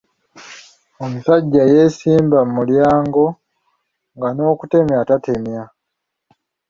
Omusajja 1.03 1.63
yeesimba 1.73 2.37
mu 2.45 2.51
mulyango 2.57 3.25
nga 4.15 4.29
n’okutemya 4.33 4.97
tatemya. 5.09 5.63